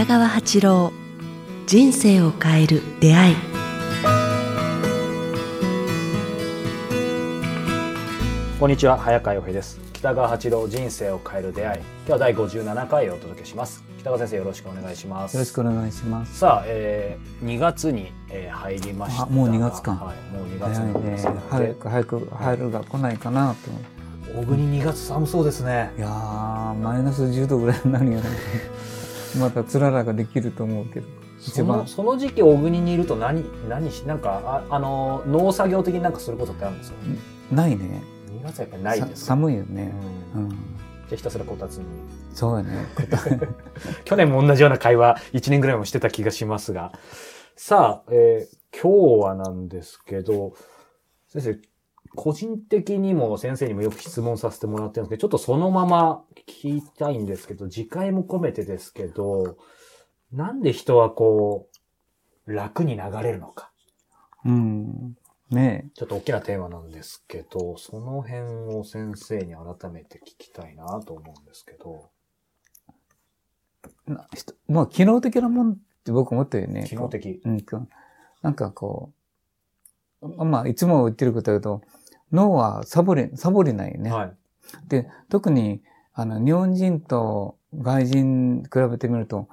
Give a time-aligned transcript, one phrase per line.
[0.00, 0.92] 北川八郎
[1.66, 3.36] 人生を変える出会い。
[8.58, 9.78] こんにちは早川洋平です。
[9.92, 11.80] 北川八郎人生を変える出会い。
[11.80, 13.84] 今日は第57回をお届けします。
[13.98, 15.34] 北川先生よろしくお願いします。
[15.34, 16.38] よろしくお願いします。
[16.38, 19.90] さあ、えー、2月に、えー、入りましたあもう2月か。
[19.90, 21.28] はい、もう2月早いねにです。
[21.50, 23.70] 早く早く春が来ないかなと。
[23.70, 24.44] 思う。
[24.46, 25.92] 小国2月寒そうですね。
[25.98, 28.79] いやーマイナス10度ぐらいになるよね。
[29.38, 31.06] またつららができると思うけど。
[31.38, 36.96] 一その番その時期小国にいると何何しなんかああの農作業的になんかすることってあるんですか？
[37.50, 38.02] ないね。
[38.30, 39.92] 2月はやっぱりないです寒いよね。
[40.34, 40.50] うんうん。
[40.50, 40.58] じゃ
[41.12, 41.84] あひたすらこたつに
[42.34, 42.86] そうやね。
[44.04, 46.92] 去年も同じような会話1年ぐらいもしてた気がしますが。
[47.56, 50.52] さあ、えー今日はなんですけど、
[51.26, 51.58] 先生、
[52.16, 59.56] 個人的にも先生にもよく質問させてもらってるんですけど、ちょっとそのまま聞きたいんですけど、次回も込めてですけど、
[60.32, 61.68] なんで人はこ
[62.46, 63.70] う、楽に流れるのか？
[64.44, 65.16] うん。
[65.50, 72.10] ねちょっと大きなテーマなんですけど、その辺を先生に改めて聞きたいなと思うんですけど。
[74.08, 74.12] え。
[74.12, 76.86] な人まあ機能的なもんって僕思ったよね。
[76.88, 77.40] 機能的。
[77.44, 77.64] うん。
[78.42, 79.12] なんかこ
[80.22, 81.82] う、まあいつも言ってることだけど、
[82.32, 84.10] 脳はサボり、サボりないよね。
[84.10, 84.32] はい。
[84.88, 89.48] で、特に、あの、日本人と外人比べてみると、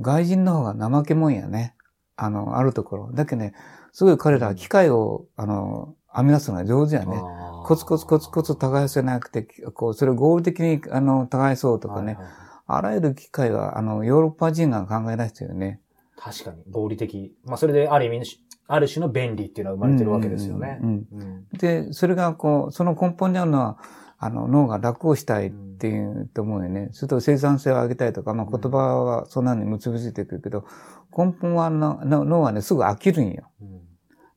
[0.00, 1.74] 外人の方が怠けもんやね。
[2.16, 3.12] あの、あるところ。
[3.12, 3.54] だけどね、
[3.92, 7.20] すごい彼らは機械を、あの、編み出すのが上手やね。
[7.64, 9.42] コツコツコツコツ耕せなくて、
[9.74, 12.14] こう、それを合理的に、あの、耕そうとかね。
[12.14, 12.32] はいはい
[12.66, 15.80] あらゆる機械は、あの、ヨーロッパ人が考え出したよね。
[16.16, 17.36] 確かに、合理的。
[17.44, 18.24] まあ、それである意味、
[18.68, 20.80] ある種の便利っていうのは生まれてるわけですよね。
[21.58, 23.78] で、それがこう、その根本にあるのは、
[24.18, 26.88] あの、脳が楽をしたいっていうと思うよね。
[26.92, 30.64] それと生産性を上げたいとか、まあ言葉はそんなに結びついてくるけど、
[31.16, 33.50] 根本はのの脳はね、すぐ飽きるんよ。
[33.60, 33.82] うん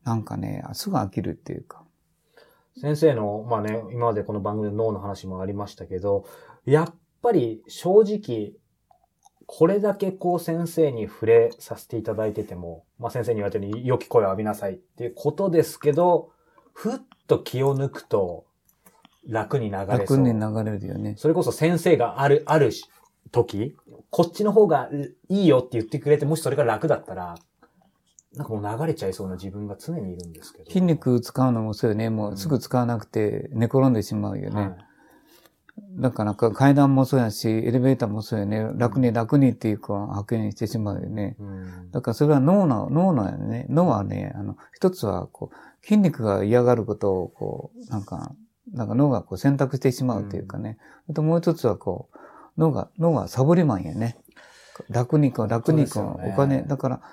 [0.05, 1.83] なんかね、すぐ飽きるっていうか。
[2.79, 6.25] 先生の、まあね、今までこの番組で脳の話もありましたけど、
[6.65, 8.53] やっぱり正直、
[9.47, 16.31] これだけこう先生に触れさせていただいてても、まあ先生に言われたように良き声を浴びなさいっていうことですけど、
[16.73, 16.97] ふっ
[17.27, 18.45] と気を抜くと
[19.27, 19.97] 楽に流れそう。
[19.99, 21.15] 楽に流れるよね。
[21.17, 22.71] それこそ先生がある、ある
[23.31, 23.75] 時、
[24.09, 24.89] こっちの方が
[25.29, 27.35] いいよって言ってくれて、もしそれが楽だったら、
[28.35, 30.65] なんかもう流れちゃいそうな自分が常にいるんですけど。
[30.65, 32.09] 筋肉使うのもそうよね。
[32.09, 34.61] もうすぐ使わなくて寝転んでしまうよね。
[34.61, 34.84] はい
[35.77, 38.65] だからか階段もそうやし、エレベーターもそうよね。
[38.75, 41.35] 楽に楽にっていうか、悪にしてしまうよね。
[41.39, 43.65] うんだからそれは脳の、脳のやね。
[43.69, 48.33] 脳はね、あの、一つは、こう、筋肉が嫌がることを、こう、なんか、
[48.73, 50.77] なんか脳がこう選択してしまうというかね。
[51.09, 52.17] あともう一つは、こう、
[52.57, 54.17] 脳が、脳はサボりマンやね。
[54.89, 57.05] 楽にこう、楽にこう、お金、だから、やっ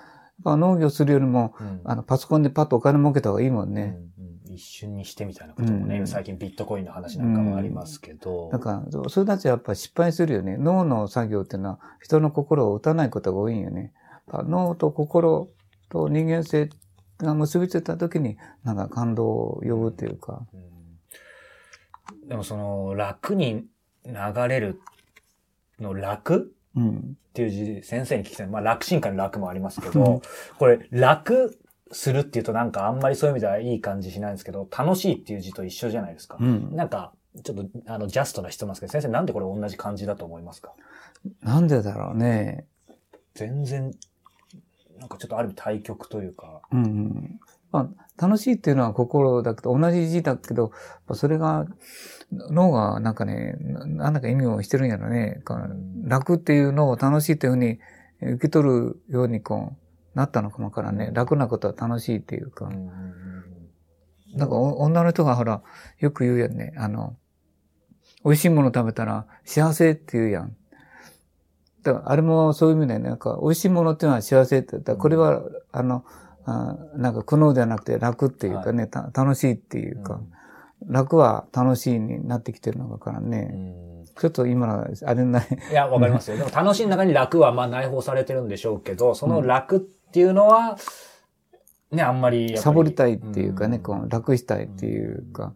[0.45, 3.83] ぱ農業するよりも、うんあの、パソコンでパッとお金儲けた方がいいもんね。
[3.83, 4.12] うんうん
[4.55, 8.49] 一瞬にしてみたいなこともね、うん最近ビットコインの話なんかもありますけど。
[8.51, 10.57] だから、それたちはやっぱ失敗するよね。
[10.57, 13.93] 脳の作業っていうのは人の心を打たないことが多いんよね。
[14.29, 15.49] 脳と心
[15.89, 16.71] と人間性
[17.19, 20.47] が結びついた時に、なんか感動を呼ぶっていうか。
[20.53, 20.63] うん
[22.27, 23.65] でもその、楽に
[24.07, 24.15] 流
[24.49, 24.81] れる
[25.81, 26.55] の楽？
[26.77, 27.17] うん。
[27.31, 28.47] っていう字、先生に聞きたい。
[28.47, 30.23] まあ、楽進化の楽もありますけど、
[30.59, 31.59] これ、楽
[31.93, 36.39] するっていうとなんかあんまりそういう意味ではいい感じしないんですけど、楽しいっていう字と一緒じゃないですか。
[36.41, 36.75] うん。
[36.75, 37.13] なんか、
[37.45, 40.73] ちょっと、あの、ジャストな質問ですけど、先生なんでこれ同じ感じだと思いますか？
[41.43, 42.67] なんでだろうね。
[43.35, 43.91] 全然、
[44.99, 46.63] なんかちょっとある意味対極というか。
[46.73, 47.41] うんうん。
[47.71, 47.89] ま
[48.19, 50.73] あ、楽しいっていうのは心だけど、同じ字だけど、
[51.15, 51.67] それが、
[52.31, 55.43] 脳がなんかね、ななんだか意味をしてるんやろね。
[56.05, 57.79] 楽っていうのを楽しいというふうに
[58.21, 59.77] 受け取るようにこう、
[60.15, 61.11] なったのかもわからんね。
[61.13, 62.67] 楽なことは楽しいっていうか。
[62.67, 62.91] うん
[64.35, 65.63] なんかお女の人がほら、
[65.99, 66.73] よく言うやんね。
[66.77, 67.17] あの、
[68.25, 70.57] 美味しいもの食べたら幸せって言うやん。
[71.83, 75.43] だからあれもそういう意味でね、なんか美味しいものっていうのは幸せって言ったら、これは、
[75.73, 76.05] あの、
[76.45, 80.21] あなんか苦悩ではなくて楽っていうかね、た楽しいっていうか、
[80.87, 83.43] 楽は楽しいになってきてるのだからうね。
[83.43, 85.49] んちょっと今の、あれない。
[85.71, 86.37] いや、わかりますよ。
[86.37, 90.77] でも楽しい中に楽はまあ内包されてるんでしょうけど、その楽っていうのは、
[91.91, 92.57] ね、あんまり。
[92.57, 95.55] サボりたいっていうかね、んこう楽したいっていうか、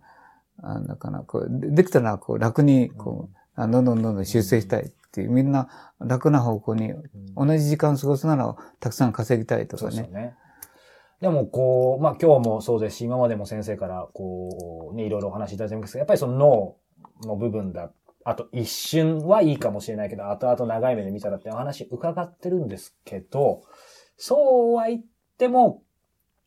[0.63, 5.69] あだからこうでできたらこう楽にこう、あどんどんどんどん修正したいっていう、みんな
[5.99, 6.93] 楽な方向に、
[7.35, 9.91] 同じ時間過ごすならたくさん稼ぎたいとかね。
[9.93, 10.35] そうでね。
[11.23, 16.77] でも、こう、まあ今日もそうですし、今までも先生から、こう、ね、いろいろお話しいただいてますけど、やっぱりその脳
[17.27, 17.91] の部分だ、
[18.25, 23.63] あと一瞬はいいかもしれないけど、後々長い目で見たらってお話伺ってるんですけど、
[24.17, 25.03] そうは言っ
[25.39, 25.83] ても、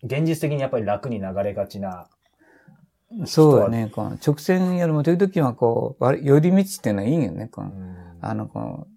[0.03, 2.07] 現実的にやっぱり楽に流れがちな。
[3.25, 3.91] そうよね。
[3.93, 7.47] この直線よりも時々はこう、割寄り道っていうのはいいよね。
[7.47, 7.71] この
[8.21, 8.87] あの、この、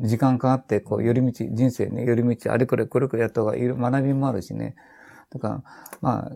[0.00, 4.74] 時間かかって、こう、寄り道、人生ね、寄り道、あれこれこれこれやった方がいい学びもあるしね。
[5.30, 5.62] だから、
[6.00, 6.32] まあ、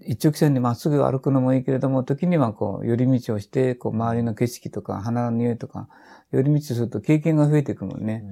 [0.00, 5.88] 一直線にまっすぐ歩くのもいいけれども、時にはこう、寄り道をして、こう、周りの景色とか、花の匂いとか、
[6.32, 8.24] 寄り道すると経験が増えていくもんね。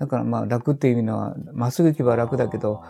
[0.00, 2.82] だからまあ、楽っていう意味のは、まっすぐ行けば楽だけど、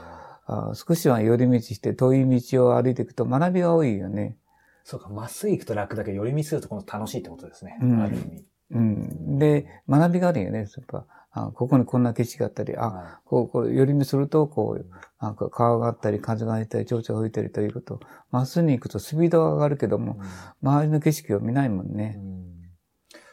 [0.47, 4.37] あ少しは寄り道して遠い道を歩いていくと学びが多いよね。
[4.85, 7.79] そうか、まっすぐ行くと楽だけど、寄り道するとこの楽しいってことですね。
[7.83, 8.45] うんある意味。
[8.71, 9.39] うん。
[9.39, 10.61] で、学びがあるよね。
[10.61, 14.87] やっぱ、あここにこんな景色があったり、あ、はこう、こう、寄り道すると、こう、
[15.21, 18.01] なんか川があったり、風が入ったり、蝶々が吹いたりということ。
[18.31, 20.21] まっすぐに行くとスピードが上がるけども、
[20.63, 22.21] 周りの景色を見ないもんね。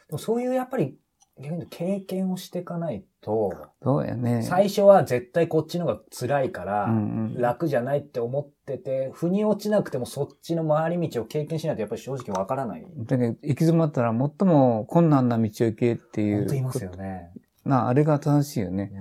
[0.07, 0.97] でもそういうやっぱり、
[1.39, 3.51] 逆に経験をしていかないと、
[3.83, 4.41] そうやね。
[4.41, 12.85] 最初は絶対こっちの方が辛いから、うんうん楽じゃないって思ってて、腑に落ちなくてもそっちの回り道を経験しないとやっぱり正直わからない。
[12.97, 16.37] だけど行き詰まったら最も困難な道を行けっていう。
[16.39, 17.31] 本当言いますよね。
[17.65, 18.91] な、あれが正しいよね。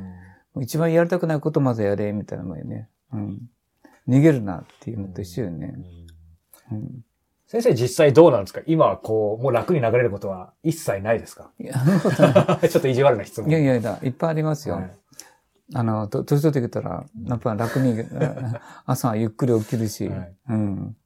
[0.60, 2.88] 一番やりたくないことまずやれ、みたいなもんよね。
[3.12, 3.40] うん。
[4.08, 5.74] 逃げるなっていうのと一緒よね。
[6.72, 7.04] うん。
[7.46, 8.60] 先生実際どうなんですか？
[8.66, 11.50] 今はこう、もう楽に流れることは一切ないですか？
[12.68, 13.48] ちょっと意地悪な質問。
[13.50, 14.76] いやいやいや、いっぱいありますよ。
[14.76, 14.90] はい。
[15.74, 20.34] あの、と年取ってきたら、やっぱ楽に、あ 朝はゆっくり起きるし、はい。
[20.50, 20.96] うん。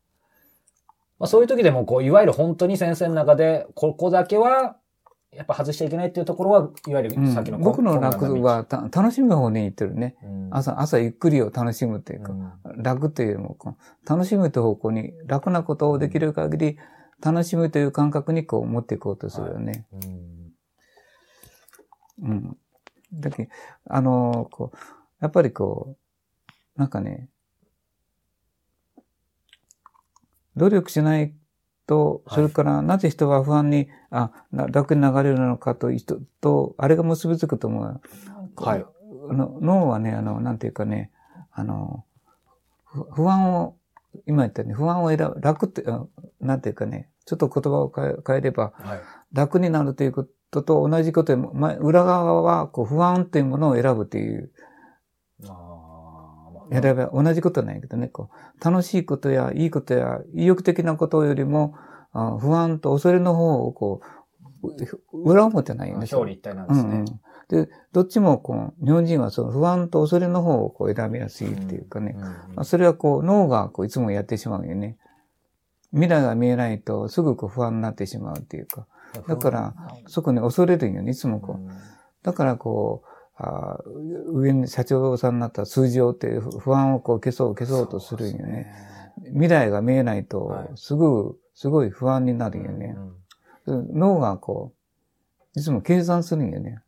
[1.19, 4.77] まあ、そういう時でも、こう、いわゆる本当に先生の中で、ここだけは、
[5.33, 10.17] やっぱ外しちゃいけないっていうところは、いわゆるうんさっきの、僕の楽はた楽しむ方に行ってるね。
[10.25, 13.57] うん、朝、朝ゆっくりを楽しむっていうか、うん楽というよりも
[14.09, 16.79] 楽しむという方向に、楽なことをできる限り、
[17.23, 19.87] 楽しむという感覚にこう持っていこうとするよね。
[19.93, 20.41] うん
[22.23, 22.57] うん。
[23.13, 23.51] だけど
[23.87, 24.77] あのーこう、
[25.21, 25.97] やっぱりこ
[26.77, 27.29] う、なんかね、
[30.57, 31.35] 努力しない
[31.91, 38.01] と、はいそれからなぜ人は不安に、あ、な楽に流れるのかと、人と、あれが結びつくと思う。
[38.55, 38.85] はい。
[39.29, 41.11] あの脳はね、あの、なんていうかね、
[41.51, 42.05] あの、
[42.85, 43.77] ふ不安を、
[44.25, 46.07] 今言ったように不安を選ぶ、楽って、あ
[46.41, 49.01] なんていうかね、ちょっと言葉を変え変えれば、はい。
[49.33, 54.53] 楽になるということと同じことで、ま裏側はこう不安というものを選ぶという、
[56.71, 58.31] あー選べば同じことなんやけどね、こ
[58.61, 61.75] う、楽しいことやいいことや意欲的なことよりも、
[62.13, 64.01] あ不安と恐れの方をこ
[64.63, 64.69] う、
[65.13, 66.07] う裏表ないよね。
[66.11, 66.91] 表裏一体なんですね。
[66.91, 67.67] うんうん。
[67.67, 72.17] で、どっちもこう、日本人はその不安と恐れの方をこう選びやすいっていうかね。
[72.63, 74.97] それはこう、脳がこういつもやってしまうよね。
[75.93, 78.87] 未来が見えないとすぐこう不安になってしまうっていうか。
[79.27, 79.75] だから、
[80.07, 81.71] そこに恐れるんよね、いつもこう。
[82.23, 83.10] だからこう、
[83.43, 88.71] あー上に社長さんになったら数字を追って不安をこう消そう消そうとするんよね。
[89.33, 92.97] 未来が見えないはいと、すぐ、すごい不安になるよね。
[93.67, 94.73] 脳がこ
[95.55, 96.83] う、いつも計算するんよね。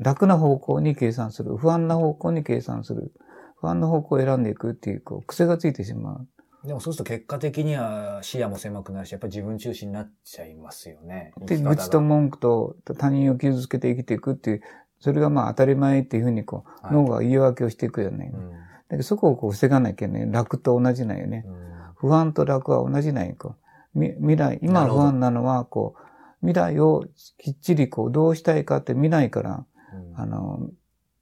[0.00, 1.56] 楽な方向に計算する。
[1.56, 3.12] 不安な方向に計算する。
[3.56, 6.28] 不安な方向を選んでいくっていう、こう、癖がついてしまう。
[6.66, 11.34] でもそうすると結果的には視野も狭くなるし、やっぱり自分中心になっちゃいますよね。
[11.42, 14.62] で、愚痴と文句と他人を傷つけて生きていくっていう、
[15.04, 18.30] それがまあ当たり前っていうふうにこう、はい脳が言い訳をしていくよね。
[18.32, 18.56] うんだ
[18.88, 21.44] けどそこをこう防がなきゃね、楽と同じなんよね。
[21.46, 21.64] うん
[21.96, 23.34] 不安と楽は同じなんよ。
[23.38, 23.56] こ
[23.94, 25.94] うみ未来、今不安なのは、こ
[26.42, 27.04] う、未来を
[27.36, 30.70] きっちりこう、どうしたいかって見ないから、うんあの、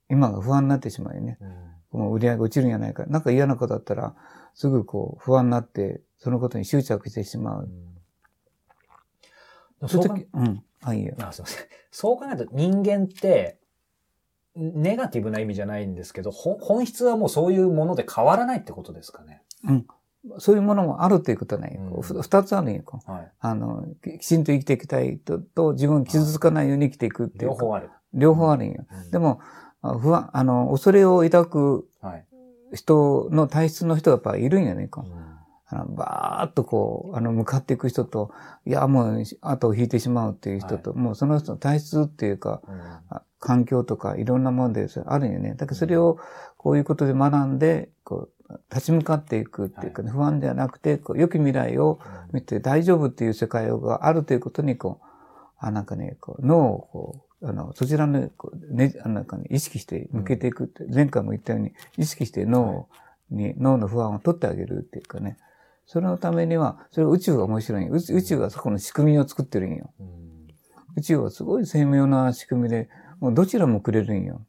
[0.09, 1.37] 今が不安になってしまうよね。
[1.41, 3.05] うんもう売り上げ落ちるんじゃないか。
[3.05, 4.15] なんか嫌なことだったら、
[4.55, 7.65] すぐこう、不安になって、そのことに執着してしまう。
[7.65, 7.93] うん
[9.87, 10.63] そういう考時、うん。
[10.81, 11.15] あ、いいよ。
[11.19, 11.65] あ、すいません。
[11.91, 13.59] そう考えると人間って、
[14.55, 19.41] ネガティブな意味じゃないんですけど、ほ本質はもうそういうもので変わらないってことですかね。
[20.37, 21.81] そういうものもあるっていうことはないよ。
[21.81, 22.83] うんつあるんよ。
[23.05, 23.31] はい。
[23.39, 27.63] あの、ききちんと生きていきたいと、と自分が傷つかないように生きていくっていうか。
[27.63, 27.89] 両方ある。
[28.13, 28.85] 両方あるんよ。
[28.89, 29.41] うんで、も、
[29.81, 32.25] あ不安、あの、恐れを抱くはい。
[32.73, 34.87] 人の体質の人がやっぱいるんよね。
[34.87, 35.23] こううん
[35.75, 38.31] あのバーっとこう、あの、向かっていく人と、
[38.65, 42.61] いや、もう、後を引いてしまうっていう人と、もうその人の体質っていうか、
[43.09, 45.55] あ環境とかいろんなものでそれあるんよね。
[45.55, 46.17] だからそれを
[46.57, 51.99] こういうことで学んで、こう、立ち向かっていくっていうかね、不安ではなくて、こう良き未来を
[52.31, 55.05] 見て大丈夫っていう世界があるということに、こう、
[55.57, 62.87] あ、なんかね、こう脳をこう、あの、そちらの、こうね、あなんかね、意識して向けていくって、前回も言ったように、意識して脳
[63.29, 65.37] に、脳の不安を取ってあげるっていうかね。
[65.85, 69.91] それのためには、それは宇宙が面白い宇宙宇宙がそこの仕組みを作ってるんよ。
[69.99, 70.07] うん。
[70.95, 72.89] 宇宙はすごい精妙な仕組みで、
[73.19, 74.45] もうどちらもくれるんよ。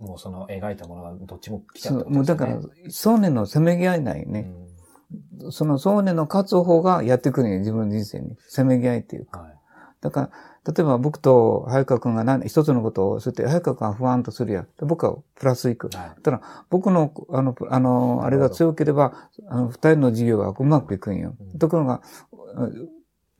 [0.00, 4.40] もうその描いたものがどっちも来ちゃそうもうだから、想念のせめぎ合いないね。
[4.40, 4.66] うん
[5.50, 8.36] その想念の勝つ方がやってくるんよ、自分の人生に。
[8.48, 9.40] せめぎ合いっていうか。
[9.40, 9.56] はい
[10.02, 10.30] だか
[10.64, 15.88] ら、例えば僕と早川くんが何一つのことをするって、早川くんは不安とするや僕はプラスいく。
[15.88, 21.34] はいただ、僕の、あの、あの、あれが強ければ、あの、二人の事業がうまくいくんよ。
[21.40, 22.02] うんところが、
[22.54, 22.88] うん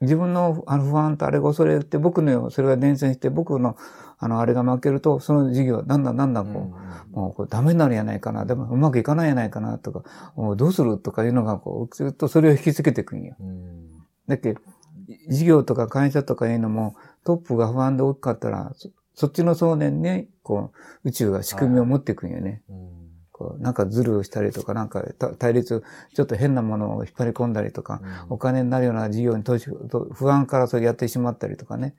[0.00, 3.76] 自分のあの不安とあれが恐れて、僕のそれが伝染して、僕の
[4.18, 6.72] あの、あれが負けると、その事業はだんだんだんだんこ
[7.14, 13.36] う、もうこれダメになるんやないかな、でもうまくいかないんやないかなとか、もうどうするとかいうのがこう、ずっとそれを引きつけていくんよ。
[13.40, 13.88] うん。
[14.26, 14.60] だけど
[15.28, 20.72] 事業とか会社とかいうのも、トップが不安で大きかったら、そそっちの想念に、こ
[21.04, 22.62] う、宇宙が仕組みを持っていくんよね。
[22.68, 23.05] うん
[23.36, 28.00] こうなんかズルをしたりとか、なんかた対立、ちょっと変なものを引っ張り込んだりとか、
[28.30, 31.94] お金になるような事業に投資、と不安からそれやってしまったりとかね。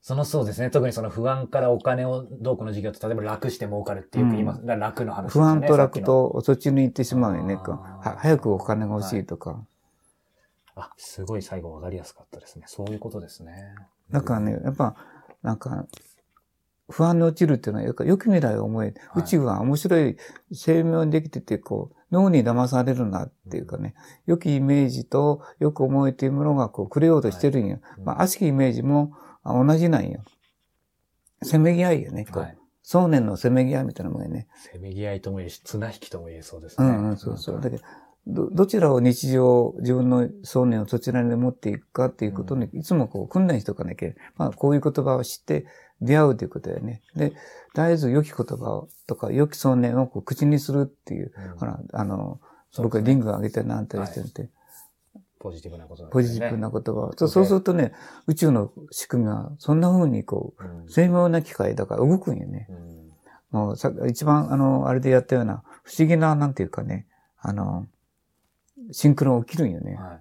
[0.00, 0.70] そのそうですね。
[0.70, 4.60] 特にその不安からお金をどうこの事業と、例えば楽して儲かるっています。
[4.62, 5.44] だから楽の話ですね。
[5.44, 6.02] 安と楽。
[6.02, 7.54] とそっちに行ってしまうよね。
[7.54, 9.64] は早くお金が欲しいとか。
[10.74, 12.64] あ、すごい最後わかりやすかったですね。
[12.66, 13.74] そういうことですね。
[14.10, 14.96] だからね、やっぱ、
[15.42, 15.86] なんか、
[16.88, 20.16] 不安に落ちるっていうのは、良き未来を思え、はい宇宙は面白い、
[20.52, 23.94] 精妙にできてて、こう、脳に騙されるなっていうかね、
[24.26, 27.80] 良きイメージと良く思いというものがこう、くれようとしてるんよ。
[27.98, 29.12] うんまあ、悪しきイメージも
[29.42, 30.22] あ同じなんよ。
[31.42, 32.42] せめぎ合いよね、こう。
[32.42, 32.58] はい。
[32.82, 34.46] 想念のせめぎ合いみたいなもんよね。
[34.54, 36.86] せめぎ合いとも言えし、綱引きとも言えそうですね。
[36.86, 37.60] うんうん、そうそう。
[37.60, 37.82] だけど、
[38.26, 44.10] ど、どちらを日常、自分の想念をそちらに持っていくかっていうことに、いつもこう訓練しておかなきゃ。
[44.36, 45.66] まあ、こういう言葉を知って
[46.00, 47.02] 出会うということだよね。
[47.14, 47.32] で、
[47.74, 51.58] 絶えず良き言葉をとか、良き想念をこう口にするっていう、うん。
[51.58, 52.40] ほら、あの、
[52.78, 54.50] 僕はリングを上げたりなんたりしてて、
[55.38, 56.92] ポジティブなことなんポジティブな言葉。
[56.92, 57.12] を。
[57.16, 57.92] そそううそうするとね、
[58.26, 60.88] 宇宙の仕組みはそんな風にこう、うん。
[60.88, 62.66] 精妙な機械だから動くんよね。
[62.68, 63.58] うん。
[63.58, 67.06] もうさ、一番あの、あれでやったような、不思議な、なんていうかね、
[67.38, 67.86] あの、
[68.92, 69.94] シンクロ起きるんよね。
[69.94, 70.20] はい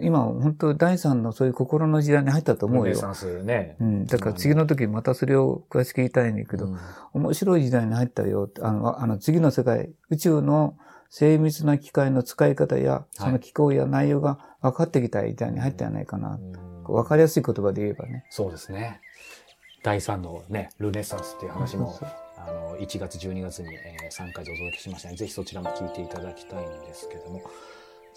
[0.00, 2.84] 今、本当第三のそういう心の時代に入ったと思うよ。
[2.86, 3.84] ルネサンスねう。
[3.84, 4.04] ん。
[4.04, 6.78] だから次の時またそれを詳しく言いたいんだけど、うん
[7.14, 8.50] 面白い時代に入ったよ。
[8.60, 10.76] あの、あの次の世界、宇宙の
[11.08, 16.30] 精密な機械の使い方や、その機構や内容が分かってきた時代に入ったんじゃないかな。
[16.30, 18.24] うん分かりやすい言葉で言えばね。
[18.30, 19.00] そうですね。
[19.82, 27.42] 第3のね、ルネサンスっていう話もそうそう、あの、1月、12月に、えー3回でお届けしましたので、ぜひそちらも聞いていただきたいんですけども。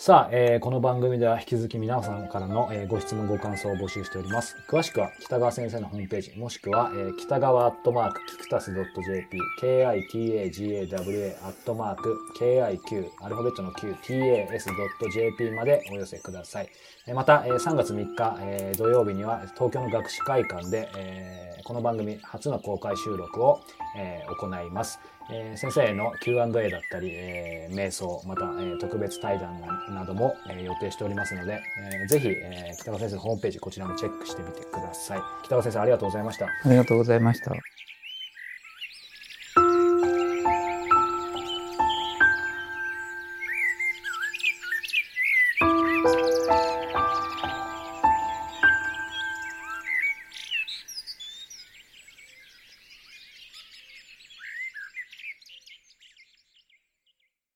[0.02, 4.56] さあ、えーこの番組では引き続き皆さんからの、えーご質問、ご感想を募集しております。
[4.70, 16.70] 詳しくは北川先生のホームページ、もしくは、えー北川アットマーク、キクタス .jp、kitagawa アットマーク、kiq、アルファベットの q、tas.jp までお寄せください。
[17.14, 23.60] また、えー3月3日、えー土曜日には東京の学士会館で、えーこの番組初の公開収録を、
[23.98, 24.98] えー行います。
[25.32, 29.62] えー先生への Q&A だったり、えー瞑想、また、えー特別対談
[29.94, 35.20] なども、えー予定しておりますので、えーぜひ、えー北川先生のホームページ、こちらもチェックしてみてください。
[35.44, 36.46] 北川先生、ありがとうございました。
[36.46, 37.52] ありがとうございました。